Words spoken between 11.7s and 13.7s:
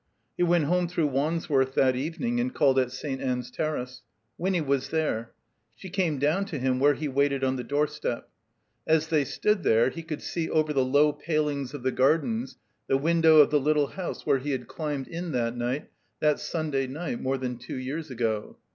of the gardens the window of the